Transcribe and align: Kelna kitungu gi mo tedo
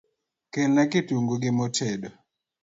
Kelna 0.53 0.83
kitungu 0.91 1.33
gi 1.41 1.51
mo 1.57 1.65
tedo 1.75 2.09